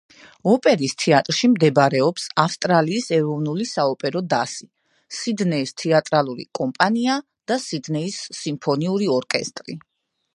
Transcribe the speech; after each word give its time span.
ოპერის 0.51 0.93
თეატრში 1.01 1.49
მდებარეობს 1.55 2.23
ავსტრალიის 2.43 3.09
ეროვნული 3.17 3.67
საოპერო 3.73 4.23
დასი, 4.31 4.67
სიდნეის 5.19 5.75
თეატრალური 5.83 6.47
კომპანია 6.61 7.19
და 7.53 7.59
სიდნეის 7.67 8.19
სიმფონიური 8.39 9.15
ორკესტრი. 9.19 9.77